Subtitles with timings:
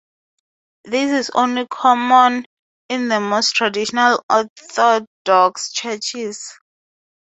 [0.83, 2.47] This is only common
[2.89, 6.53] in the most traditional Orthodox churches.